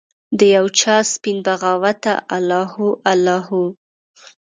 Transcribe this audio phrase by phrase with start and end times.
[0.39, 3.63] د یوچا سپین بغاوته الله هو، الله هو